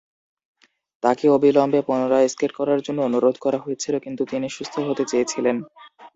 তাকে 1.03 1.25
অবিলম্বে 1.29 1.79
পুনরায় 1.87 2.27
স্কেট 2.27 2.51
করার 2.59 2.79
জন্য 2.81 2.99
অনুরোধ 3.01 3.35
করা 3.39 3.59
হয়েছিল, 3.63 3.93
কিন্তু 4.05 4.23
তিনি 4.25 4.47
সুস্থ 4.49 4.75
হতে 4.87 5.03
চেয়েছিলেন। 5.05 5.55